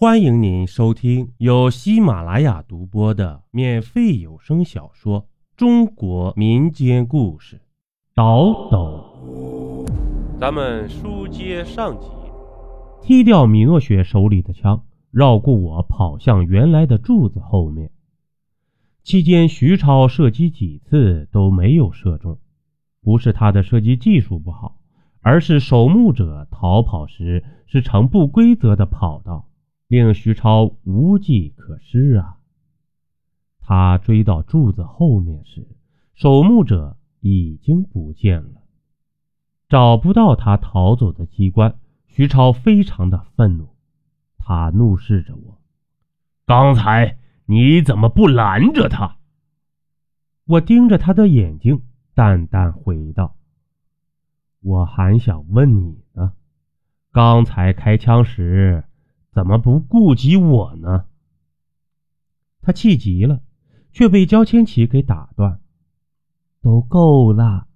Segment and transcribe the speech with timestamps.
[0.00, 5.20] 欢迎您收听由喜马拉雅独播的免费有声小说
[5.58, 7.56] 《中国民间故事》，
[8.14, 9.84] 倒斗。
[10.38, 12.06] 咱们书接上集，
[13.02, 17.90] 踢掉米诺雪手里的枪，绕过我，跑向原来的柱子后面。
[19.02, 22.38] 期间，徐超射击几次都没有射中，
[23.02, 24.78] 不是他的射击技术不好，
[25.20, 29.48] 而是守墓者逃跑时是呈不规则的跑道。
[29.90, 32.36] 令徐超无计可施啊！
[33.58, 35.66] 他追到柱子后面时，
[36.14, 38.62] 守墓者已经不见了，
[39.68, 41.76] 找不到他逃走的机关。
[42.06, 43.74] 徐超非常的愤怒，
[44.38, 45.58] 他怒视着我
[46.46, 49.16] ：“刚才你怎么不拦着他？”
[50.46, 51.82] 我盯着他的眼睛，
[52.14, 53.34] 淡淡回道
[54.62, 56.34] ：“我还想问你呢，
[57.10, 58.84] 刚才开枪时。”
[59.32, 61.04] 怎么不顾及我呢？
[62.62, 63.42] 他气急了，
[63.92, 65.60] 却被焦千奇给打断。
[66.62, 67.66] 都够了，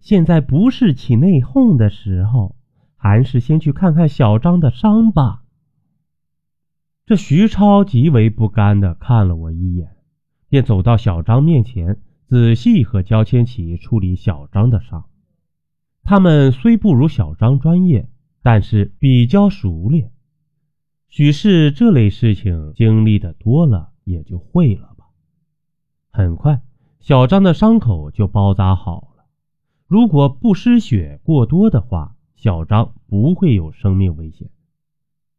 [0.00, 2.56] 现在不是起内讧的时候，
[2.96, 5.44] 还是先去看看小张的伤吧。
[7.06, 9.96] 这徐超极为不甘的看了我一眼，
[10.48, 15.04] 便走到小张面前，仔细和焦千奇处理小张的伤。
[16.02, 18.08] 他们虽不如小张专业，
[18.42, 20.12] 但是比较熟练。
[21.16, 25.06] 许是这类事情经历的多了，也就会了吧。
[26.10, 26.60] 很快，
[26.98, 29.24] 小张的伤口就包扎好了。
[29.86, 34.50] 如果不失血过多的话，小张不会有生命危险。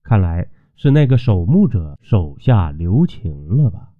[0.02, 3.92] 看来是那个守墓者手下留情了吧？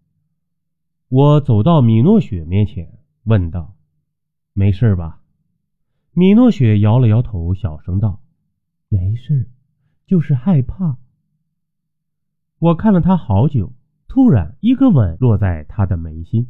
[1.10, 3.76] 我走到米诺雪面前，问道
[4.56, 5.20] ：“没事吧？”
[6.16, 8.22] 米诺雪摇了摇头，小声道
[8.88, 9.50] ：“没事，
[10.08, 10.98] 就是害怕。”
[12.66, 13.74] 我看了他好久，
[14.08, 16.48] 突然一个吻落在他的眉心，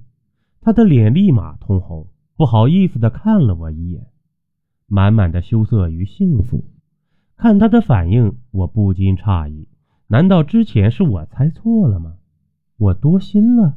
[0.62, 2.08] 他的脸立马通红，
[2.38, 4.08] 不好意思的看了我一眼，
[4.88, 6.64] 满满的羞涩与幸福。
[7.36, 9.68] 看他的反应，我不禁诧异：
[10.08, 12.16] 难道之前是我猜错了吗？
[12.78, 13.76] 我多心了？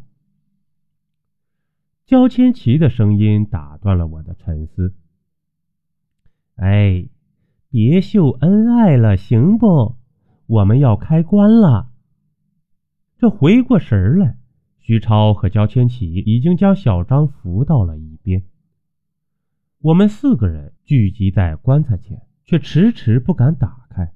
[2.07, 4.95] 焦千奇的声音打断了我的沉思。
[6.55, 7.09] 哎，
[7.69, 9.97] 别秀恩爱了，行不？
[10.47, 11.89] 我们要开棺了。
[13.19, 14.37] 这回过神来，
[14.79, 18.45] 徐超和焦千奇已经将小张扶到了一边。
[19.81, 24.13] 我们四个人聚集在棺材前，却迟迟不敢打开，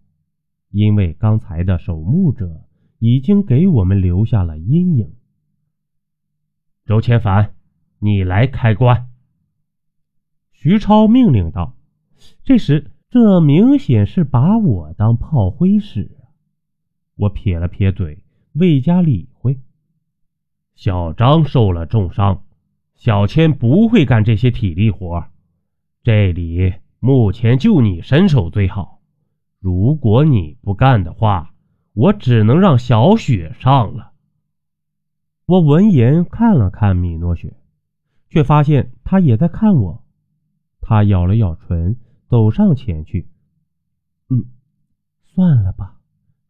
[0.70, 2.62] 因为刚才的守墓者
[3.00, 5.12] 已经给我们留下了阴影。
[6.84, 7.56] 周千凡，
[7.98, 9.08] 你来开棺。”
[10.54, 11.74] 徐超命令道。
[12.44, 16.08] 这时，这明显是把我当炮灰使！
[17.16, 18.22] 我撇了撇嘴。
[18.54, 19.58] 未加理会。
[20.74, 22.44] 小张受了重伤，
[22.94, 25.26] 小千不会干这些体力活。
[26.02, 29.00] 这里目前就你身手最好。
[29.60, 31.54] 如果你不干的话，
[31.92, 34.12] 我只能让小雪上了。
[35.46, 37.56] 我闻言看了看米诺雪，
[38.28, 40.04] 却发现她也在看我。
[40.80, 41.96] 她咬了咬唇，
[42.26, 43.28] 走上前去。
[44.28, 44.46] 嗯，
[45.22, 46.00] 算了吧，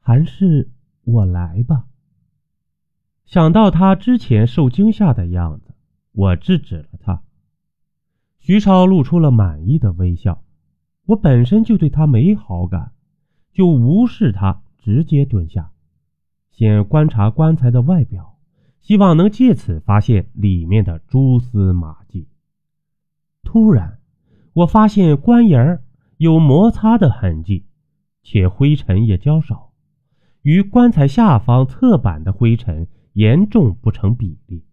[0.01, 0.71] 还是
[1.05, 1.87] 我来吧。
[3.25, 5.75] 想到他之前受惊吓的样子，
[6.13, 7.23] 我制止了他。
[8.39, 10.43] 徐超露出了满意的微笑。
[11.07, 12.93] 我本身就对他没好感，
[13.53, 15.73] 就无视他，直接蹲下，
[16.51, 18.37] 先观察棺材的外表，
[18.81, 22.29] 希望能借此发现里面的蛛丝马迹。
[23.43, 23.99] 突然，
[24.53, 25.83] 我发现棺沿儿
[26.19, 27.65] 有摩擦的痕迹，
[28.23, 29.73] 且灰尘也较少，
[30.43, 32.87] 与棺材下方侧板的灰尘。
[33.13, 34.65] 严重不成比例，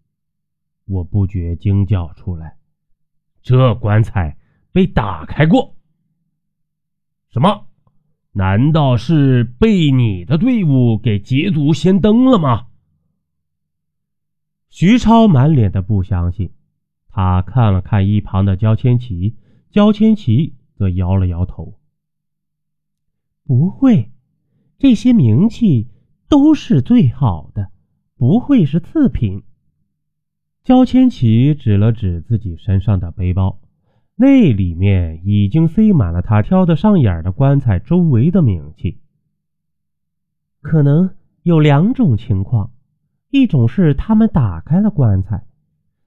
[0.85, 2.57] 我不觉惊叫出来
[3.43, 4.37] ：“这棺材
[4.71, 5.75] 被打开过？
[7.29, 7.67] 什么？
[8.31, 12.67] 难道是被你的队伍给捷足先登了吗？”
[14.69, 16.53] 徐超满脸的不相信，
[17.09, 19.35] 他看了看一旁的焦千奇，
[19.71, 21.79] 焦千奇则摇了摇头
[23.43, 24.11] ：“不会，
[24.77, 25.89] 这些名器
[26.29, 27.71] 都是最好的。”
[28.19, 29.43] 不会是次品？
[30.65, 33.61] 焦千奇指了指自己身上的背包，
[34.17, 38.97] 那里面已经塞满了他挑得上眼的棺材周围的冥器。
[40.59, 41.11] 可能
[41.43, 42.71] 有两种情况：
[43.29, 45.45] 一种是他们打开了棺材，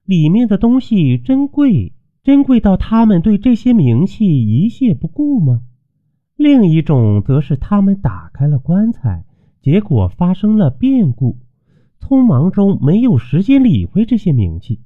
[0.05, 5.63] 里面的东西珍贵，珍贵到他们对这些冥器一屑不顾吗？
[6.37, 9.25] 另一种则是他们打开了棺材。
[9.63, 11.39] 结果发生了变故，
[12.03, 14.81] 匆忙中没有时间理会这些名器。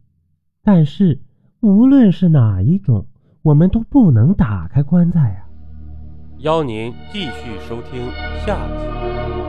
[0.62, 1.22] 但是
[1.60, 3.06] 无论是哪一种，
[3.42, 5.48] 我们都不能打开棺材啊！
[6.40, 8.06] 邀您继续收听
[8.44, 9.45] 下集。